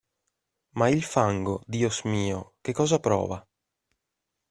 [0.73, 3.47] Ma il fango, Dios mio, che cosa prova?